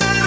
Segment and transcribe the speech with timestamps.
[0.00, 0.23] Bye.